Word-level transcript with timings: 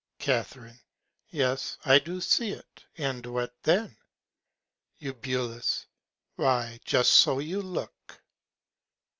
Ca. 0.17 0.43
Yes, 1.29 1.77
I 1.85 1.99
do 1.99 2.21
see 2.21 2.49
it: 2.53 2.85
And 2.97 3.23
what 3.27 3.53
then? 3.61 3.97
Eu. 4.97 5.13
Why, 6.37 6.79
just 6.83 7.13
so 7.13 7.37
you 7.37 7.61
look. 7.61 8.19